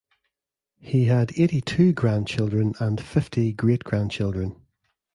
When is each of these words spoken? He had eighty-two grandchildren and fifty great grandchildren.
He 0.79 1.05
had 1.05 1.31
eighty-two 1.37 1.93
grandchildren 1.93 2.73
and 2.79 2.99
fifty 2.99 3.53
great 3.53 3.83
grandchildren. 3.83 4.55